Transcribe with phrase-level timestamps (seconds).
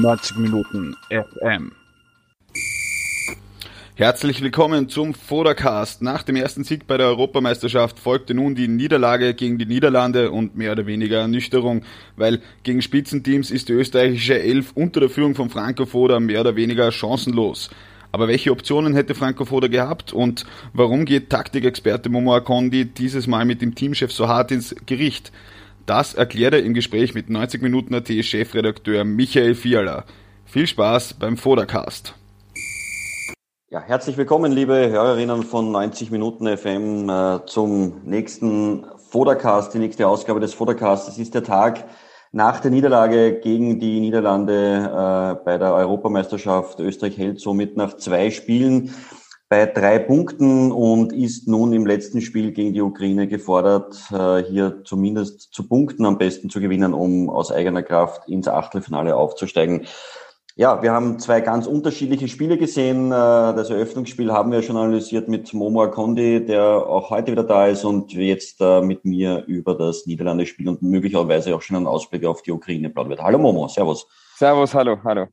[0.00, 1.72] 90 Minuten FM.
[3.94, 6.02] Herzlich willkommen zum Fodercast.
[6.02, 10.54] Nach dem ersten Sieg bei der Europameisterschaft folgte nun die Niederlage gegen die Niederlande und
[10.54, 11.82] mehr oder weniger Ernüchterung,
[12.14, 16.56] weil gegen Spitzenteams ist die österreichische Elf unter der Führung von Franco Foda mehr oder
[16.56, 17.70] weniger chancenlos.
[18.12, 20.44] Aber welche Optionen hätte Franco Foda gehabt und
[20.74, 25.32] warum geht Taktikexperte Momo Akondi dieses Mal mit dem Teamchef so hart ins Gericht?
[25.86, 30.04] Das erklärt er im Gespräch mit 90 Minuten AT Chefredakteur Michael Fiala.
[30.44, 32.14] Viel Spaß beim Fodercast.
[33.70, 40.08] Ja, herzlich willkommen, liebe Hörerinnen von 90 Minuten FM äh, zum nächsten Fodercast, die nächste
[40.08, 41.08] Ausgabe des Fodercasts.
[41.08, 41.84] Es ist der Tag
[42.32, 46.80] nach der Niederlage gegen die Niederlande äh, bei der Europameisterschaft.
[46.80, 48.92] Österreich hält somit nach zwei Spielen
[49.48, 54.82] bei drei Punkten und ist nun im letzten Spiel gegen die Ukraine gefordert, äh, hier
[54.84, 59.86] zumindest zu Punkten am besten zu gewinnen, um aus eigener Kraft ins Achtelfinale aufzusteigen.
[60.58, 63.12] Ja, wir haben zwei ganz unterschiedliche Spiele gesehen.
[63.12, 67.66] Äh, das Eröffnungsspiel haben wir schon analysiert mit Momo Akondi, der auch heute wieder da
[67.66, 72.24] ist und jetzt äh, mit mir über das Niederlande-Spiel und möglicherweise auch schon einen Ausblick
[72.24, 73.22] auf die Ukraine plaudert.
[73.22, 74.08] Hallo Momo, Servus.
[74.34, 75.26] Servus, hallo, hallo.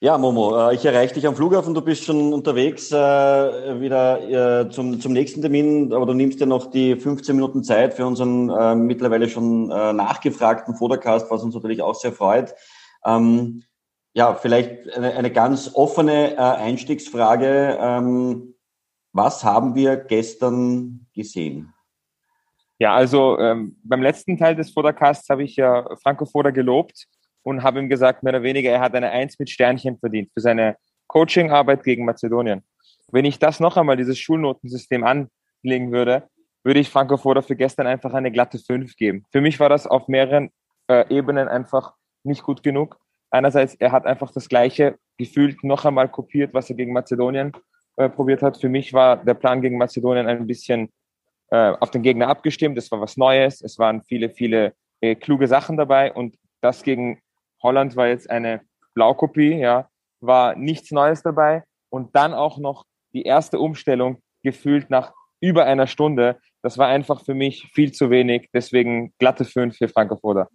[0.00, 5.12] Ja, Momo, äh, ich erreiche dich am Flughafen, du bist schon unterwegs wieder zum, zum
[5.12, 9.68] nächsten Termin, aber du nimmst ja noch die 15 Minuten Zeit für unseren mittlerweile schon
[9.68, 12.54] nachgefragten Fotocast, was uns natürlich auch sehr freut.
[13.04, 13.62] Ähm,
[14.14, 17.78] ja, vielleicht eine, eine ganz offene äh, Einstiegsfrage.
[17.80, 18.54] Ähm,
[19.12, 21.72] was haben wir gestern gesehen?
[22.78, 27.06] Ja, also ähm, beim letzten Teil des Fodercasts habe ich ja Franco Foda gelobt
[27.42, 30.40] und habe ihm gesagt, mehr oder weniger, er hat eine Eins mit Sternchen verdient für
[30.40, 30.76] seine
[31.06, 32.62] Coachingarbeit gegen Mazedonien.
[33.10, 36.28] Wenn ich das noch einmal, dieses Schulnotensystem anlegen würde,
[36.64, 39.24] würde ich Franco Foda für gestern einfach eine glatte Fünf geben.
[39.32, 40.50] Für mich war das auf mehreren
[40.88, 42.98] äh, Ebenen einfach nicht gut genug
[43.32, 47.52] einerseits, er hat einfach das Gleiche gefühlt noch einmal kopiert, was er gegen Mazedonien
[47.96, 48.58] äh, probiert hat.
[48.58, 50.90] Für mich war der Plan gegen Mazedonien ein bisschen
[51.50, 52.78] äh, auf den Gegner abgestimmt.
[52.78, 53.60] Es war was Neues.
[53.62, 56.12] Es waren viele, viele äh, kluge Sachen dabei.
[56.12, 57.20] Und das gegen
[57.62, 58.62] Holland war jetzt eine
[58.94, 59.88] Blaukopie, ja,
[60.20, 61.64] war nichts Neues dabei.
[61.90, 66.38] Und dann auch noch die erste Umstellung gefühlt nach über einer Stunde.
[66.62, 68.48] Das war einfach für mich viel zu wenig.
[68.54, 70.48] Deswegen glatte Fünf für Franco Foda.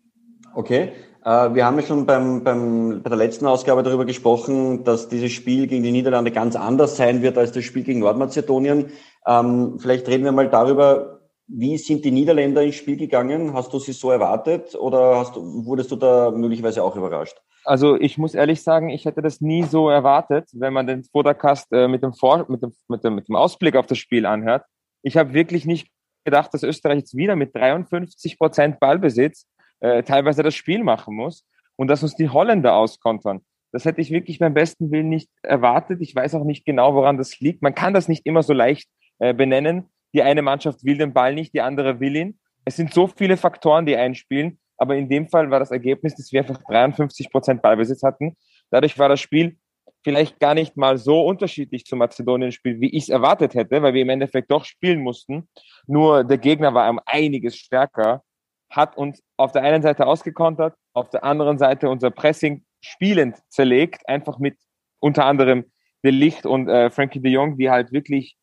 [0.56, 0.94] Okay.
[1.24, 5.32] Äh, wir haben ja schon beim, beim, bei der letzten Ausgabe darüber gesprochen, dass dieses
[5.32, 8.88] Spiel gegen die Niederlande ganz anders sein wird als das Spiel gegen Nordmazedonien.
[9.28, 11.17] Ähm, vielleicht reden wir mal darüber,
[11.48, 13.54] wie sind die Niederländer ins Spiel gegangen?
[13.54, 17.38] Hast du sie so erwartet oder hast, wurdest du da möglicherweise auch überrascht?
[17.64, 21.72] Also ich muss ehrlich sagen, ich hätte das nie so erwartet, wenn man den Fodercast
[21.72, 24.66] äh, mit, dem Vor mit, dem, mit, dem, mit dem Ausblick auf das Spiel anhört.
[25.02, 25.90] Ich habe wirklich nicht
[26.26, 29.48] gedacht, dass Österreich jetzt wieder mit 53 Prozent Ballbesitz
[29.80, 33.42] äh, teilweise das Spiel machen muss und dass uns die Holländer auskontern.
[33.72, 36.02] Das hätte ich wirklich beim besten Willen nicht erwartet.
[36.02, 37.62] Ich weiß auch nicht genau, woran das liegt.
[37.62, 39.90] Man kann das nicht immer so leicht äh, benennen.
[40.14, 42.40] Die eine Mannschaft will den Ball nicht, die andere will ihn.
[42.66, 44.60] Es sind so viele Faktoren, die einspielen.
[44.78, 48.36] Aber in dem Fall war das Ergebnis, dass wir einfach 53 Prozent Ballbesitz hatten.
[48.70, 49.58] Dadurch war das Spiel
[50.04, 54.04] vielleicht gar nicht mal so unterschiedlich zum Mazedonien-Spiel, wie ich es erwartet hätte, weil wir
[54.04, 55.50] im Endeffekt doch spielen mussten.
[55.88, 58.22] Nur der Gegner war um einiges stärker
[58.70, 64.08] hat uns auf der einen Seite ausgekontert, auf der anderen Seite unser Pressing spielend zerlegt,
[64.08, 64.58] einfach mit
[65.00, 65.66] unter anderem
[66.04, 68.38] De Licht und äh, Frankie de Jong, die halt wirklich,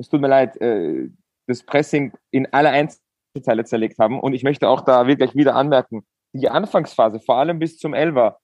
[0.00, 1.08] es tut mir leid, äh,
[1.46, 4.18] das Pressing in alle Einzelteile zerlegt haben.
[4.18, 8.38] Und ich möchte auch da wirklich wieder anmerken, die Anfangsphase, vor allem bis zum Elver,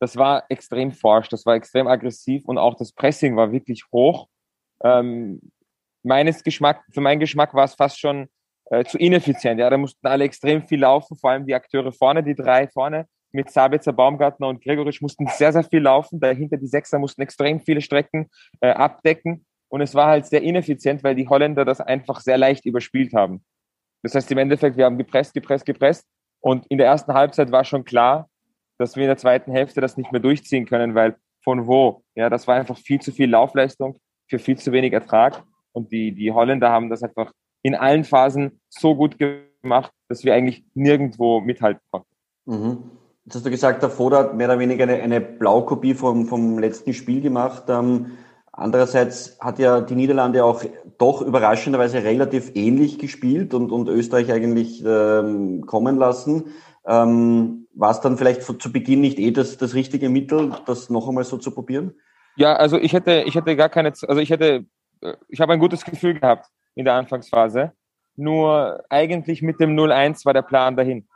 [0.00, 4.28] das war extrem forsch, das war extrem aggressiv und auch das Pressing war wirklich hoch.
[4.82, 5.40] Ähm,
[6.02, 8.28] meines Geschmack, für meinen Geschmack war es fast schon
[8.66, 9.60] äh, zu ineffizient.
[9.60, 13.06] Ja, da mussten alle extrem viel laufen, vor allem die Akteure vorne, die drei vorne
[13.32, 16.18] mit Sabitzer, Baumgartner und Gregorisch mussten sehr, sehr viel laufen.
[16.20, 18.28] Dahinter die Sechser mussten extrem viele Strecken
[18.60, 19.45] äh, abdecken.
[19.68, 23.44] Und es war halt sehr ineffizient, weil die Holländer das einfach sehr leicht überspielt haben.
[24.02, 26.06] Das heißt, im Endeffekt, wir haben gepresst, gepresst, gepresst.
[26.40, 28.28] Und in der ersten Halbzeit war schon klar,
[28.78, 32.02] dass wir in der zweiten Hälfte das nicht mehr durchziehen können, weil von wo?
[32.14, 33.98] Ja, das war einfach viel zu viel Laufleistung
[34.28, 35.44] für viel zu wenig Ertrag.
[35.72, 37.32] Und die, die Holländer haben das einfach
[37.62, 42.08] in allen Phasen so gut gemacht, dass wir eigentlich nirgendwo mithalten konnten.
[42.44, 42.90] Mhm.
[43.24, 46.58] Jetzt hast du gesagt, der Foda hat mehr oder weniger eine, eine Blaukopie vom, vom
[46.60, 47.64] letzten Spiel gemacht.
[47.68, 48.12] Ähm,
[48.56, 50.64] andererseits hat ja die Niederlande auch
[50.98, 56.54] doch überraschenderweise relativ ähnlich gespielt und, und Österreich eigentlich ähm, kommen lassen.
[56.86, 61.08] Ähm, war es dann vielleicht zu Beginn nicht eh das, das richtige Mittel, das noch
[61.08, 61.94] einmal so zu probieren?
[62.36, 64.64] Ja, also ich hätte, ich hätte gar keine, also ich hätte,
[65.02, 67.72] äh, ich habe ein gutes Gefühl gehabt in der Anfangsphase.
[68.16, 71.06] Nur eigentlich mit dem 0-1 war der Plan dahin.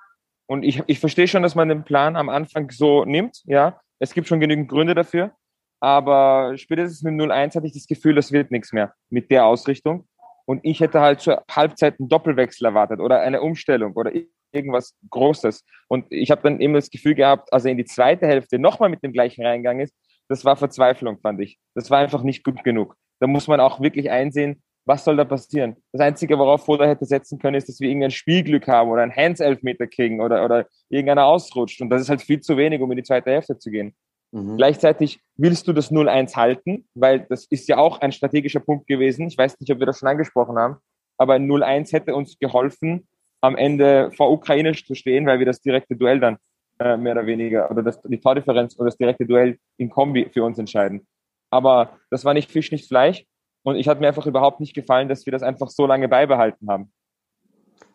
[0.46, 3.80] Und ich, ich verstehe schon, dass man den Plan am Anfang so nimmt, ja.
[4.02, 5.32] Es gibt schon genügend Gründe dafür.
[5.80, 10.06] Aber spätestens mit 0-1 hatte ich das Gefühl, das wird nichts mehr mit der Ausrichtung.
[10.44, 14.12] Und ich hätte halt zur Halbzeit einen Doppelwechsel erwartet oder eine Umstellung oder
[14.52, 15.64] irgendwas Großes.
[15.88, 18.88] Und ich habe dann eben das Gefühl gehabt, als er in die zweite Hälfte nochmal
[18.88, 19.94] mit dem gleichen reingegangen ist,
[20.28, 21.58] das war Verzweiflung, fand ich.
[21.74, 22.96] Das war einfach nicht gut genug.
[23.20, 25.76] Da muss man auch wirklich einsehen, was soll da passieren?
[25.92, 29.14] Das Einzige, worauf Foda hätte setzen können, ist, dass wir irgendein Spielglück haben oder einen
[29.14, 31.80] Hands-Elfmeter kriegen oder, oder irgendeiner ausrutscht.
[31.80, 33.94] Und das ist halt viel zu wenig, um in die zweite Hälfte zu gehen.
[34.32, 34.56] Mhm.
[34.56, 39.26] Gleichzeitig willst du das 0-1 halten, weil das ist ja auch ein strategischer Punkt gewesen.
[39.28, 40.76] Ich weiß nicht, ob wir das schon angesprochen haben,
[41.18, 43.08] aber ein 0-1 hätte uns geholfen,
[43.40, 46.36] am Ende vor Ukraine zu stehen, weil wir das direkte Duell dann
[46.78, 50.44] äh, mehr oder weniger oder das, die Tordifferenz oder das direkte Duell in Kombi für
[50.44, 51.06] uns entscheiden.
[51.50, 53.24] Aber das war nicht Fisch, nicht Fleisch.
[53.62, 56.70] Und ich hat mir einfach überhaupt nicht gefallen, dass wir das einfach so lange beibehalten
[56.70, 56.92] haben.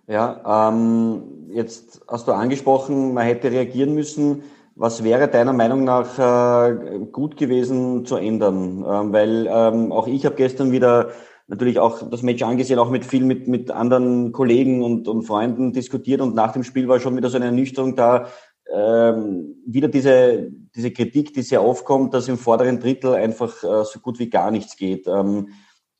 [0.07, 4.43] Ja, ähm, jetzt hast du angesprochen, man hätte reagieren müssen.
[4.77, 8.85] Was wäre deiner Meinung nach äh, gut gewesen zu ändern?
[8.85, 11.11] Ähm, weil ähm, auch ich habe gestern wieder
[11.47, 15.71] natürlich auch das Match angesehen, auch mit viel mit, mit anderen Kollegen und, und Freunden
[15.71, 18.27] diskutiert und nach dem Spiel war schon wieder so eine Ernüchterung da.
[18.73, 23.99] Ähm, wieder diese, diese Kritik, die sehr aufkommt, dass im vorderen Drittel einfach äh, so
[23.99, 25.07] gut wie gar nichts geht.
[25.07, 25.49] Ähm,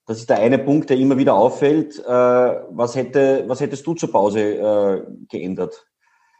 [0.07, 1.97] das ist der eine Punkt, der immer wieder auffällt.
[1.99, 5.85] Äh, was, hätte, was hättest du zur Pause äh, geändert?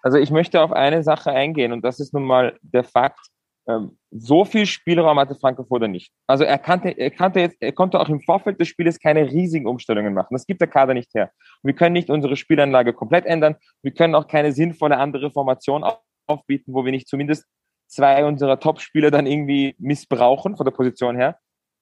[0.06, 3.20] Also ich möchte auf eine Sache eingehen und das ist nun mal der Fakt,
[3.68, 6.14] ähm, so viel Spielraum hatte Franco Foda nicht.
[6.28, 9.66] Also er kannte, er kannte jetzt, er konnte auch im Vorfeld des Spieles keine riesigen
[9.66, 10.36] Umstellungen machen.
[10.36, 11.32] Das gibt der Kader nicht her.
[11.64, 13.56] Wir können nicht unsere Spielanlage komplett ändern.
[13.82, 15.84] Wir können auch keine sinnvolle andere Formation
[16.28, 17.48] aufbieten, wo wir nicht zumindest
[17.88, 21.40] zwei unserer Top-Spieler dann irgendwie missbrauchen von der Position her.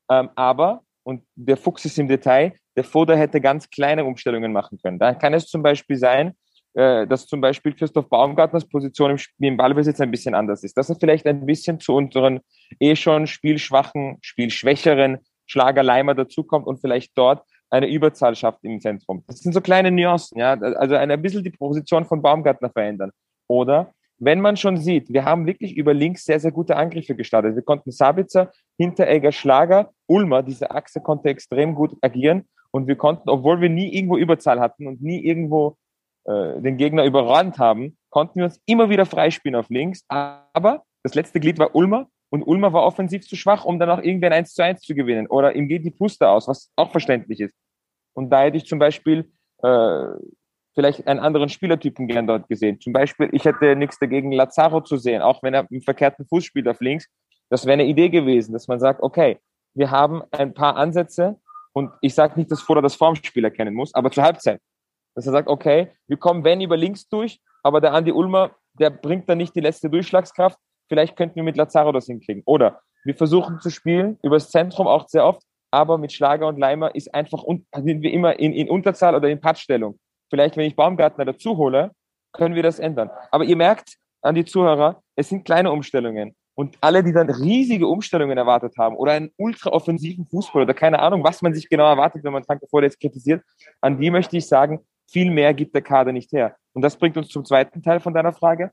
[0.09, 4.79] Ähm, aber, und der Fuchs ist im Detail, der Foda hätte ganz kleine Umstellungen machen
[4.81, 4.97] können.
[4.97, 6.37] Da kann es zum Beispiel sein,
[6.73, 10.75] dass zum Beispiel Christoph Baumgartners Position im, Spiel, im Ballbesitz ein bisschen anders ist.
[10.75, 12.39] Dass er vielleicht ein bisschen zu unseren
[12.79, 19.23] eh schon spielschwachen, spielschwächeren Schlager Leimer dazukommt und vielleicht dort eine Überzahl schafft im Zentrum.
[19.27, 20.53] Das sind so kleine Nuancen, ja.
[20.53, 23.11] Also ein bisschen die Position von Baumgartner verändern.
[23.47, 27.55] Oder wenn man schon sieht, wir haben wirklich über links sehr, sehr gute Angriffe gestartet.
[27.55, 32.47] Wir konnten Sabitzer, Hinteregger, Schlager, Ulmer, diese Achse konnte extrem gut agieren.
[32.71, 35.77] Und wir konnten, obwohl wir nie irgendwo Überzahl hatten und nie irgendwo
[36.25, 40.05] äh, den Gegner überrannt haben, konnten wir uns immer wieder freispielen auf links.
[40.07, 44.01] Aber das letzte Glied war Ulmer und Ulmer war offensiv zu schwach, um dann auch
[44.01, 45.27] irgendwie ein 1 zu 1 zu gewinnen.
[45.27, 47.55] Oder ihm geht die Puste aus, was auch verständlich ist.
[48.13, 49.31] Und da hätte ich zum Beispiel
[49.61, 50.05] äh,
[50.73, 52.79] vielleicht einen anderen Spielertypen gern dort gesehen.
[52.79, 56.43] Zum Beispiel, ich hätte nichts dagegen, Lazaro zu sehen, auch wenn er im verkehrten Fuß
[56.43, 57.07] spielt auf links.
[57.49, 59.39] Das wäre eine Idee gewesen, dass man sagt, okay,
[59.75, 61.39] wir haben ein paar Ansätze
[61.73, 64.61] und ich sage nicht, dass Foda das Formspiel erkennen muss, aber zur Halbzeit.
[65.15, 68.89] Dass er sagt, okay, wir kommen wenn über links durch, aber der Andi Ulmer, der
[68.89, 70.57] bringt dann nicht die letzte Durchschlagskraft.
[70.89, 72.43] Vielleicht könnten wir mit Lazaro das hinkriegen.
[72.45, 76.93] Oder wir versuchen zu spielen übers Zentrum auch sehr oft, aber mit Schlager und Leimer
[76.95, 77.43] ist einfach,
[77.75, 79.99] sind wir immer in, in Unterzahl oder in Patschstellung.
[80.29, 81.91] Vielleicht, wenn ich Baumgartner dazu hole,
[82.31, 83.09] können wir das ändern.
[83.31, 86.35] Aber ihr merkt an die Zuhörer, es sind kleine Umstellungen.
[86.55, 90.99] Und alle, die dann riesige Umstellungen erwartet haben oder einen ultra offensiven Fußball oder keine
[90.99, 93.43] Ahnung, was man sich genau erwartet, wenn man Frank davor jetzt kritisiert,
[93.81, 94.79] an die möchte ich sagen,
[95.09, 96.55] viel mehr gibt der Kader nicht her.
[96.73, 98.71] Und das bringt uns zum zweiten Teil von deiner Frage.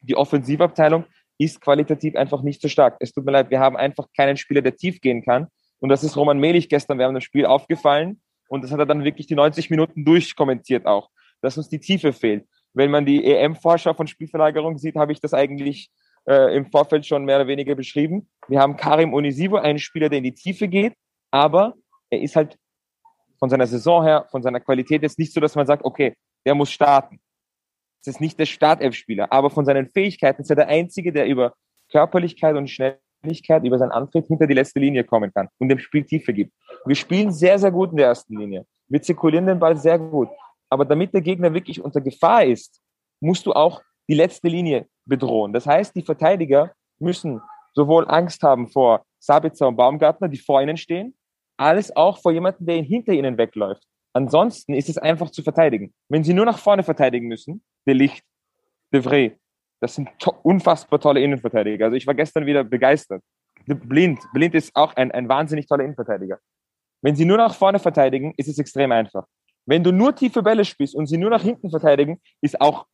[0.00, 1.04] Die Offensivabteilung
[1.38, 2.96] ist qualitativ einfach nicht so stark.
[3.00, 5.46] Es tut mir leid, wir haben einfach keinen Spieler, der tief gehen kann.
[5.80, 8.20] Und das ist Roman Melich gestern während dem Spiel aufgefallen.
[8.48, 12.12] Und das hat er dann wirklich die 90 Minuten durchkommentiert auch, dass uns die Tiefe
[12.12, 12.46] fehlt.
[12.72, 15.90] Wenn man die EM-Vorschau von Spielverlagerung sieht, habe ich das eigentlich
[16.26, 18.28] äh, im Vorfeld schon mehr oder weniger beschrieben.
[18.48, 20.94] Wir haben Karim Onisivo, einen Spieler, der in die Tiefe geht,
[21.30, 21.74] aber
[22.10, 22.56] er ist halt
[23.38, 26.14] von seiner Saison her, von seiner Qualität jetzt nicht so, dass man sagt, okay,
[26.44, 27.20] der muss starten.
[28.00, 31.54] Es ist nicht der Startelf-Spieler, aber von seinen Fähigkeiten ist er der Einzige, der über
[31.90, 35.78] Körperlichkeit und Schnell Geschwindigkeit über seinen Antritt hinter die letzte Linie kommen kann und dem
[35.78, 36.52] Spiel Tiefe gibt.
[36.84, 38.66] Wir spielen sehr, sehr gut in der ersten Linie.
[38.88, 40.28] Wir zirkulieren den Ball sehr gut.
[40.70, 42.80] Aber damit der Gegner wirklich unter Gefahr ist,
[43.20, 45.52] musst du auch die letzte Linie bedrohen.
[45.52, 47.40] Das heißt, die Verteidiger müssen
[47.74, 51.14] sowohl Angst haben vor Sabitzer und Baumgartner, die vor ihnen stehen,
[51.58, 53.82] als auch vor jemandem, der hinter ihnen wegläuft.
[54.14, 55.92] Ansonsten ist es einfach zu verteidigen.
[56.08, 58.24] Wenn sie nur nach vorne verteidigen müssen, De Licht,
[58.92, 59.36] De Vrij,
[59.80, 61.86] das sind to unfassbar tolle Innenverteidiger.
[61.86, 63.22] Also ich war gestern wieder begeistert.
[63.66, 64.20] Blind.
[64.32, 66.38] Blind ist auch ein, ein wahnsinnig toller Innenverteidiger.
[67.02, 69.26] Wenn sie nur nach vorne verteidigen, ist es extrem einfach.
[69.66, 72.86] Wenn du nur tiefe Bälle spielst und sie nur nach hinten verteidigen, ist auch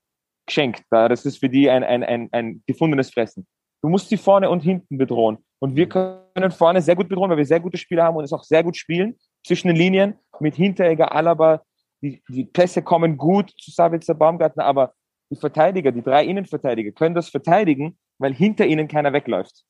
[0.46, 0.82] geschenkt.
[0.90, 3.46] Das ist für die ein, ein, ein, ein gefundenes Fressen.
[3.82, 5.43] Du musst sie vorne und hinten bedrohen.
[5.60, 8.32] Und wir können vorne sehr gut bedrohen, weil wir sehr gute Spieler haben und es
[8.32, 9.16] auch sehr gut spielen.
[9.46, 11.62] Zwischen den Linien mit Hinteregger, Alaba.
[12.02, 14.92] Die, die Pässe kommen gut zu Sabitzer Baumgartner, aber
[15.30, 19.64] die Verteidiger, die drei Innenverteidiger können das verteidigen, weil hinter ihnen keiner wegläuft.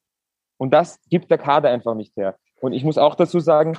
[0.56, 2.36] Und das gibt der Kader einfach nicht her.
[2.60, 3.78] Und ich muss auch dazu sagen,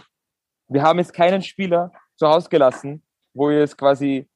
[0.67, 4.29] wir haben jetzt keinen Spieler zu Hause gelassen, wo jetzt quasi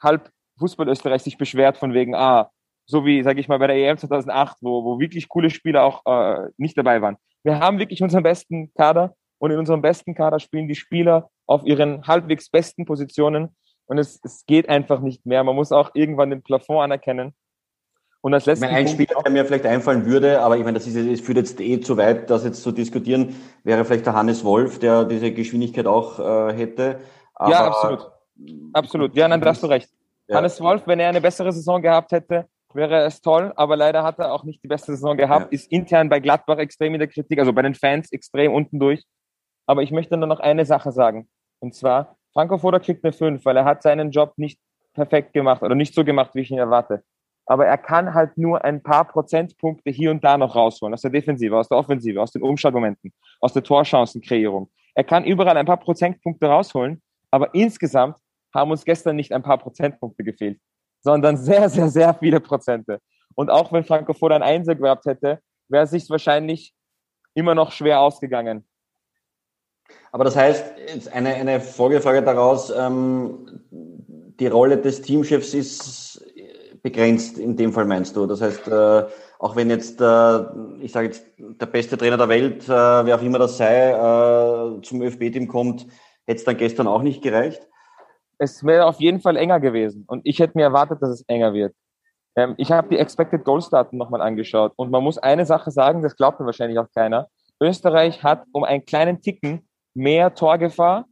[0.00, 2.50] halb Fußball Österreich sich beschwert von wegen, ah,
[2.88, 6.04] so wie, sage ich mal, bei der EM 2008, wo, wo wirklich coole Spieler auch
[6.06, 7.18] äh, nicht dabei waren.
[7.44, 11.64] Wir haben wirklich unseren besten Kader und in unserem besten Kader spielen die Spieler auf
[11.64, 13.54] ihren halbwegs besten Positionen
[13.86, 15.44] und es, es geht einfach nicht mehr.
[15.44, 17.34] Man muss auch irgendwann den Plafond anerkennen.
[18.20, 20.96] Und als meine, ein Spieler, der mir vielleicht einfallen würde, aber ich meine, das, ist,
[20.96, 24.78] das führt jetzt eh zu weit, das jetzt zu diskutieren, wäre vielleicht der Hannes Wolf,
[24.80, 27.00] der diese Geschwindigkeit auch äh, hätte.
[27.34, 28.10] Aber ja, absolut.
[28.72, 29.14] Absolut.
[29.14, 29.90] Ja, nein, da hast du recht.
[30.26, 30.36] Ja.
[30.36, 34.18] Hannes Wolf, wenn er eine bessere Saison gehabt hätte, wäre es toll, aber leider hat
[34.18, 35.48] er auch nicht die beste Saison gehabt, ja.
[35.50, 39.04] ist intern bei Gladbach extrem in der Kritik, also bei den Fans extrem unten durch.
[39.66, 41.28] Aber ich möchte nur noch eine Sache sagen.
[41.60, 44.60] Und zwar, Franco Foda kriegt eine 5, weil er hat seinen Job nicht
[44.94, 47.02] perfekt gemacht oder nicht so gemacht, wie ich ihn erwarte.
[47.46, 51.10] Aber er kann halt nur ein paar Prozentpunkte hier und da noch rausholen, aus der
[51.10, 54.70] Defensive, aus der Offensive, aus den Umschaltmomenten, aus der Torchancenkreierung.
[54.94, 58.18] Er kann überall ein paar Prozentpunkte rausholen, aber insgesamt
[58.54, 60.60] haben uns gestern nicht ein paar Prozentpunkte gefehlt,
[61.00, 63.00] sondern sehr, sehr, sehr viele Prozente.
[63.34, 66.74] Und auch wenn Franco Foda ein Einser gehabt hätte, wäre es sich wahrscheinlich
[67.34, 68.64] immer noch schwer ausgegangen.
[70.12, 70.64] Aber das heißt,
[71.12, 76.24] eine, eine Folgefrage daraus, ähm, die Rolle des Teamchefs ist
[76.82, 78.26] begrenzt in dem Fall, meinst du?
[78.26, 79.04] Das heißt, äh,
[79.38, 80.38] auch wenn jetzt, äh,
[80.80, 84.82] ich sage jetzt, der beste Trainer der Welt, äh, wer auch immer das sei, äh,
[84.82, 85.86] zum ÖFB-Team kommt,
[86.26, 87.66] hätte es dann gestern auch nicht gereicht?
[88.38, 91.52] Es wäre auf jeden Fall enger gewesen und ich hätte mir erwartet, dass es enger
[91.52, 91.74] wird.
[92.36, 96.02] Ähm, ich habe die Expected Goals Daten nochmal angeschaut und man muss eine Sache sagen,
[96.02, 97.28] das glaubt mir wahrscheinlich auch keiner.
[97.60, 101.06] Österreich hat um einen kleinen Ticken mehr Torgefahr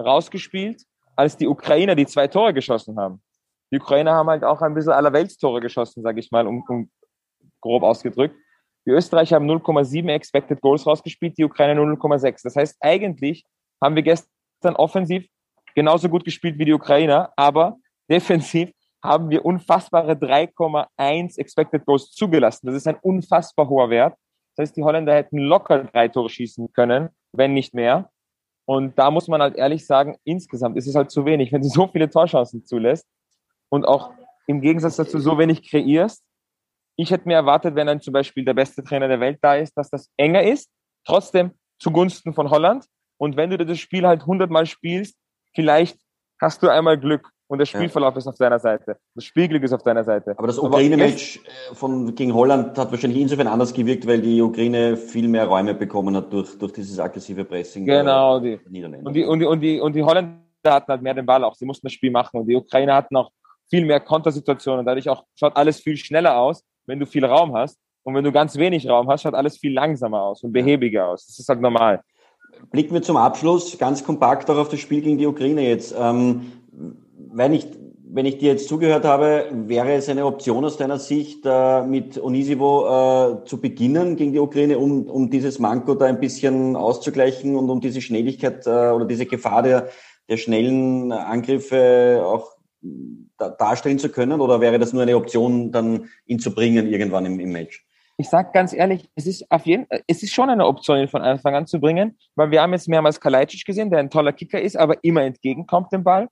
[0.00, 0.82] rausgespielt
[1.16, 3.22] als die Ukrainer, die zwei Tore geschossen haben.
[3.70, 6.90] Die Ukrainer haben halt auch ein bisschen allerweltstore geschossen, sage ich mal, um, um
[7.60, 8.34] grob ausgedrückt.
[8.86, 12.40] Die Österreicher haben 0,7 Expected Goals rausgespielt, die Ukrainer 0,6.
[12.42, 13.44] Das heißt, eigentlich
[13.82, 15.26] haben wir gestern offensiv
[15.74, 17.76] genauso gut gespielt wie die Ukrainer, aber
[18.10, 18.72] defensiv
[19.02, 22.66] haben wir unfassbare 3,1 Expected Goals zugelassen.
[22.66, 24.14] Das ist ein unfassbar hoher Wert.
[24.54, 28.10] Das heißt, die Holländer hätten locker drei Tore schießen können, wenn nicht mehr.
[28.66, 31.68] Und da muss man halt ehrlich sagen, insgesamt ist es halt zu wenig, wenn du
[31.68, 33.06] so viele Torchancen zulässt
[33.68, 34.12] und auch
[34.46, 36.22] im Gegensatz dazu so wenig kreierst.
[36.96, 39.72] Ich hätte mir erwartet, wenn dann zum Beispiel der beste Trainer der Welt da ist,
[39.76, 40.68] dass das enger ist,
[41.04, 42.84] trotzdem zugunsten von Holland.
[43.16, 45.16] Und wenn du das Spiel halt hundertmal spielst,
[45.54, 45.98] vielleicht
[46.40, 48.18] hast du einmal Glück und der Spielverlauf ja.
[48.18, 48.96] ist auf deiner Seite.
[49.14, 50.34] Das Spielglück ist auf deiner Seite.
[50.36, 54.96] Aber das Ukraine-Match äh, von gegen Holland hat wahrscheinlich insofern anders gewirkt, weil die Ukraine
[54.96, 58.60] viel mehr Räume bekommen hat durch, durch dieses aggressive Pressing genau, die.
[58.64, 61.56] Und die, und, die, und, die, und die Holländer hatten halt mehr den Ball auch.
[61.56, 62.40] Sie mussten das Spiel machen.
[62.40, 63.32] Und die Ukraine hatten auch
[63.68, 64.86] viel mehr Kontersituationen.
[64.86, 67.80] Dadurch auch schaut alles viel schneller aus, wenn du viel Raum hast.
[68.04, 71.26] Und wenn du ganz wenig Raum hast, schaut alles viel langsamer aus und behäbiger aus.
[71.26, 72.00] Das ist halt normal.
[72.70, 75.94] Blicken wir zum Abschluss ganz kompakt auch auf das Spiel gegen die Ukraine jetzt.
[75.98, 76.52] Ähm,
[77.32, 77.66] wenn ich,
[78.04, 82.22] wenn ich dir jetzt zugehört habe, wäre es eine Option aus deiner Sicht, äh, mit
[82.22, 87.56] Onisivo äh, zu beginnen gegen die Ukraine, um, um dieses Manko da ein bisschen auszugleichen
[87.56, 89.88] und um diese Schnelligkeit äh, oder diese Gefahr der,
[90.28, 92.56] der schnellen Angriffe auch
[93.36, 94.40] da, darstellen zu können?
[94.40, 97.84] Oder wäre das nur eine Option, dann ihn zu bringen irgendwann im, im Match?
[98.20, 101.22] Ich sage ganz ehrlich, es ist auf jeden, es ist schon eine Option, ihn von
[101.22, 104.60] Anfang an zu bringen, weil wir haben jetzt mehrmals Kalajdzic gesehen, der ein toller Kicker
[104.60, 106.28] ist, aber immer entgegenkommt dem Ball.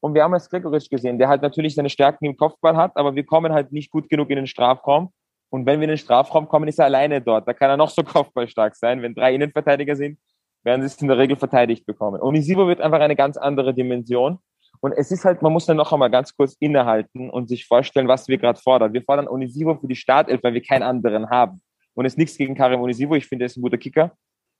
[0.00, 3.14] Und wir haben jetzt Gregoritsch gesehen, der halt natürlich seine Stärken im Kopfball hat, aber
[3.14, 5.12] wir kommen halt nicht gut genug in den Strafraum.
[5.50, 7.46] Und wenn wir in den Strafraum kommen, ist er alleine dort.
[7.46, 9.02] Da kann er noch so kopfballstark sein.
[9.02, 10.18] Wenn drei Innenverteidiger sind,
[10.64, 12.20] werden sie es in der Regel verteidigt bekommen.
[12.20, 14.38] Und Isivo wird einfach eine ganz andere Dimension.
[14.80, 18.08] Und es ist halt, man muss dann noch einmal ganz kurz innehalten und sich vorstellen,
[18.08, 18.92] was wir gerade fordern.
[18.92, 21.60] Wir fordern Onisivo für die Startelf, weil wir keinen anderen haben.
[21.94, 23.14] Und es ist nichts gegen Karim Onisivo.
[23.14, 24.16] Ich finde, er ist ein guter Kicker.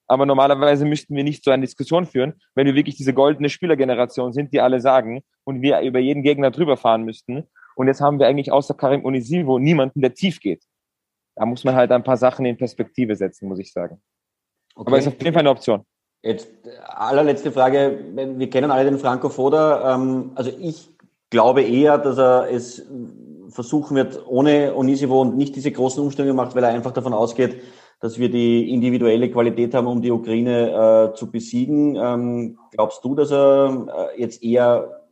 [0.07, 4.33] Aber normalerweise müssten wir nicht so eine Diskussion führen, wenn wir wirklich diese goldene Spielergeneration
[4.33, 7.45] sind, die alle sagen und wir über jeden Gegner drüber fahren müssten.
[7.77, 10.65] Und jetzt haben wir eigentlich außer Karim Onisivo niemanden, der tief geht.
[11.37, 14.03] Da muss man halt ein paar Sachen in Perspektive setzen, muss ich sagen.
[14.75, 14.89] Okay.
[14.89, 15.87] Aber es ist auf jeden Fall eine Option.
[16.23, 16.49] Jetzt
[16.87, 18.05] allerletzte Frage.
[18.15, 19.95] Wir kennen alle den Franco Foda.
[19.95, 20.91] Ähm, also ich
[21.31, 22.87] glaube eher, dass er es
[23.49, 27.63] versuchen wird, ohne Onisivo und nicht diese großen Umstellungen macht, weil er einfach davon ausgeht,
[28.01, 31.97] dass wir die individuelle Qualität haben, um die Ukraine äh, zu besiegen.
[31.97, 35.09] Ähm, glaubst du, dass er äh, jetzt eher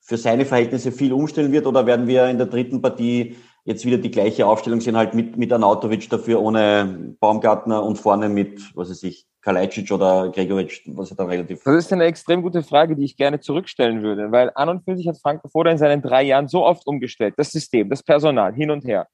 [0.00, 3.98] für seine Verhältnisse viel umstellen wird oder werden wir in der dritten Partie jetzt wieder
[3.98, 8.90] die gleiche Aufstellung sehen, halt mit, mit Anautovic dafür ohne Baumgartner und vorne mit, was
[8.90, 11.62] weiß ich, Kalajdzic oder Gregovic, was ja dann relativ.
[11.62, 14.96] Das ist eine extrem gute Frage, die ich gerne zurückstellen würde, weil an und für
[14.96, 17.34] sich hat Frank Foda in seinen drei Jahren so oft umgestellt.
[17.36, 19.06] Das System, das Personal, hin und her.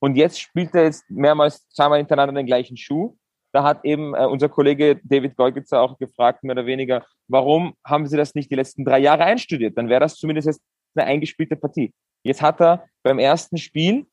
[0.00, 3.14] Und jetzt spielt er jetzt mehrmals zweimal hintereinander den gleichen Schuh.
[3.52, 8.06] Da hat eben äh, unser Kollege David Golgitzer auch gefragt, mehr oder weniger, warum haben
[8.06, 9.76] Sie das nicht die letzten drei Jahre einstudiert?
[9.76, 10.62] Dann wäre das zumindest jetzt
[10.94, 11.92] eine eingespielte Partie.
[12.22, 14.06] Jetzt hat er beim ersten Spiel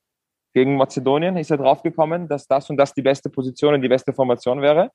[0.54, 4.14] gegen Mazedonien ist er draufgekommen, dass das und das die beste Position und die beste
[4.14, 4.90] Formation wäre.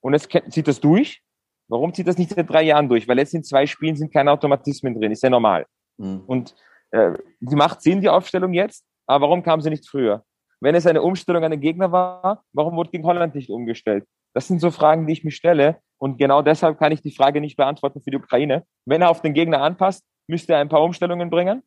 [0.00, 1.22] Und jetzt zieht das durch.
[1.68, 3.06] Warum zieht das nicht seit drei Jahren durch?
[3.06, 5.66] Weil jetzt in zwei Spielen sind keine Automatismen drin, ist ja normal.
[5.98, 6.22] Mhm.
[6.26, 6.54] Und
[6.90, 10.24] äh, die macht Sinn, die Aufstellung jetzt, aber warum kam sie nicht früher?
[10.60, 14.04] Wenn es eine Umstellung an den Gegner war, warum wurde gegen Holland nicht umgestellt?
[14.34, 15.80] Das sind so Fragen, die ich mir stelle.
[15.98, 18.64] Und genau deshalb kann ich die Frage nicht beantworten für die Ukraine.
[18.84, 21.62] Wenn er auf den Gegner anpasst, müsste er ein paar Umstellungen bringen.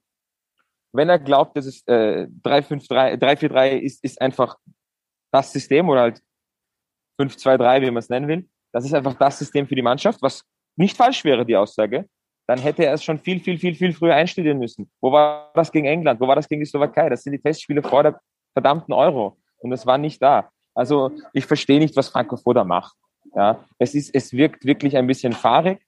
[0.92, 4.58] Wenn er glaubt, dass es äh, 3-4-3 ist, ist einfach
[5.32, 6.22] das System oder halt
[7.30, 10.44] 5-2-3, wie man es nennen will, das ist einfach das System für die Mannschaft, was
[10.76, 12.08] nicht falsch wäre, die Aussage,
[12.48, 14.92] dann hätte er es schon viel, viel, viel, viel früher einstudieren müssen.
[15.02, 16.20] Wo war das gegen England?
[16.20, 17.10] Wo war das gegen die Slowakei?
[17.10, 18.20] Das sind die Testspiele vor der
[18.54, 19.38] verdammten Euro.
[19.60, 20.50] Und das war nicht da.
[20.76, 22.96] Also ich verstehe nicht, was Franco Foda macht.
[23.36, 25.80] Ja, es ist, es wirkt wirklich ein bisschen fahrig.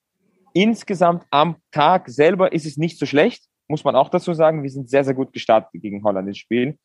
[0.54, 4.62] Insgesamt am Tag selber ist es nicht so schlecht, muss man auch dazu sagen.
[4.62, 6.78] Wir sind sehr, sehr gut gestartet gegen Holland ins Spiel.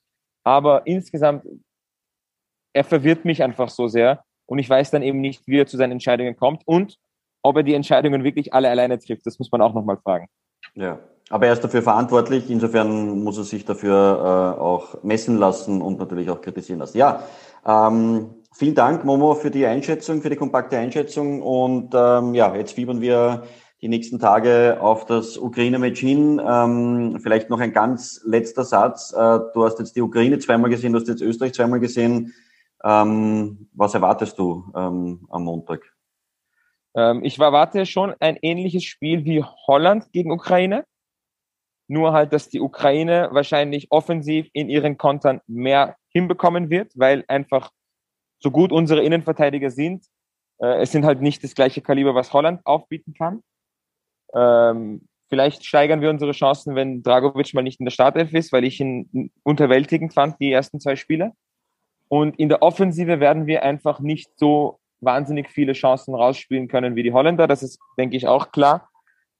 [0.43, 1.45] Aber insgesamt,
[2.73, 4.23] er verwirrt mich einfach so sehr.
[4.51, 6.97] Und ich weiß dann eben nicht, wie er zu seinen Entscheidungen kommt und
[7.41, 9.25] ob er die Entscheidungen wirklich alle alleine trifft.
[9.25, 10.27] Das muss man auch nochmal fragen.
[10.75, 12.49] Ja, aber er ist dafür verantwortlich.
[12.49, 16.97] Insofern muss er sich dafür äh, auch messen lassen und natürlich auch kritisieren lassen.
[16.97, 17.23] Ja,
[17.65, 21.41] ähm, vielen Dank, Momo, für die Einschätzung, für die kompakte Einschätzung.
[21.41, 23.43] Und ähm, ja, jetzt fiebern wir
[23.81, 26.41] die nächsten Tage auf das Ukraine-Match hin.
[26.45, 29.13] Ähm, vielleicht noch ein ganz letzter Satz.
[29.13, 32.33] Äh, du hast jetzt die Ukraine zweimal gesehen, du hast jetzt Österreich zweimal gesehen.
[32.83, 35.81] Ähm, was erwartest du ähm, am Montag?
[36.95, 40.85] Ähm, ich erwarte schon ein ähnliches Spiel wie Holland gegen Ukraine.
[41.87, 47.71] Nur halt, dass die Ukraine wahrscheinlich offensiv in ihren Kontern mehr hinbekommen wird, weil einfach
[48.39, 50.05] so gut unsere Innenverteidiger sind,
[50.61, 53.43] äh, es sind halt nicht das gleiche Kaliber, was Holland aufbieten kann.
[54.33, 58.63] Ähm, vielleicht steigern wir unsere Chancen, wenn Dragovic mal nicht in der Startelf ist, weil
[58.63, 61.33] ich ihn unterwältigend fand, die ersten zwei Spiele.
[62.11, 67.03] Und in der Offensive werden wir einfach nicht so wahnsinnig viele Chancen rausspielen können wie
[67.03, 67.47] die Holländer.
[67.47, 68.89] Das ist, denke ich, auch klar.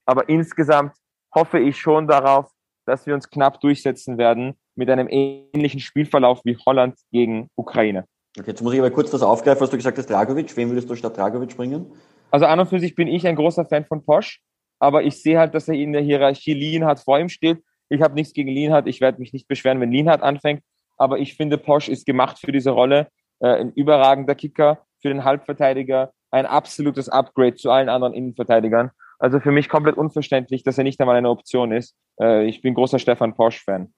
[0.06, 0.94] Aber insgesamt
[1.34, 2.50] hoffe ich schon darauf,
[2.86, 8.06] dass wir uns knapp durchsetzen werden mit einem ähnlichen Spielverlauf wie Holland gegen Ukraine.
[8.38, 10.56] Okay, jetzt muss ich aber kurz das aufgreifen, was du gesagt hast, Dragovic.
[10.56, 11.92] Wen würdest du statt Dragovic bringen?
[12.30, 14.40] Also an und für sich bin ich ein großer Fan von Posch,
[14.78, 17.62] aber ich sehe halt, dass er in der Hierarchie Lienhardt vor ihm steht.
[17.90, 20.62] Ich habe nichts gegen Lienhardt, ich werde mich nicht beschweren, wenn Lienhardt anfängt,
[21.02, 23.08] aber ich finde, Posch ist gemacht für diese Rolle.
[23.40, 28.92] Äh, ein überragender Kicker für den Halbverteidiger, ein absolutes Upgrade zu allen anderen Innenverteidigern.
[29.18, 31.96] Also für mich komplett unverständlich, dass er nicht einmal eine Option ist.
[32.20, 33.92] Äh, ich bin großer Stefan Posch-Fan.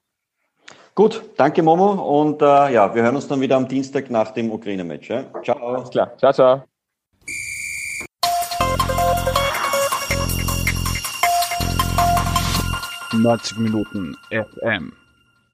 [0.94, 4.50] Gut, danke Momo und äh, ja, wir hören uns dann wieder am Dienstag nach dem
[4.50, 5.10] Ukraine-Match.
[5.10, 5.24] Ja?
[5.42, 5.58] Ciao.
[5.58, 6.16] Alles klar.
[6.16, 6.62] Ciao, ciao.
[13.12, 15.03] Neunzig Minuten FM.